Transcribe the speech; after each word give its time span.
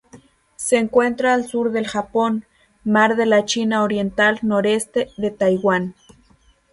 Se 0.55 0.77
encuentra 0.77 1.35
al 1.35 1.47
sur 1.47 1.71
del 1.71 1.85
Japón, 1.87 2.47
Mar 2.83 3.15
de 3.15 3.27
la 3.27 3.45
China 3.45 3.83
Oriental 3.83 4.39
noreste 4.41 5.09
de 5.17 5.29
Taiwán. 5.29 5.93